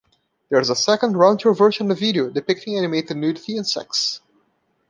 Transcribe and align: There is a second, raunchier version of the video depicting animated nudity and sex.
There 0.49 0.59
is 0.59 0.71
a 0.71 0.75
second, 0.75 1.13
raunchier 1.13 1.55
version 1.55 1.91
of 1.91 1.99
the 1.99 2.05
video 2.07 2.31
depicting 2.31 2.75
animated 2.75 3.17
nudity 3.17 3.55
and 3.55 3.67
sex. 3.67 4.19